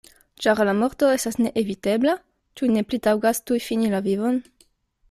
Ĉar 0.43 0.61
la 0.69 0.73
morto 0.77 1.09
estas 1.17 1.37
neevitebla, 1.47 2.17
ĉu 2.61 2.73
ne 2.79 2.87
pli 2.89 3.03
taŭgas 3.11 3.45
tuj 3.51 3.63
fini 3.69 3.97
la 3.97 4.03
vivon? 4.11 4.43